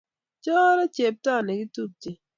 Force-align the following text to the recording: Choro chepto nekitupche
Choro 0.43 0.83
chepto 0.95 1.31
nekitupche 1.45 2.11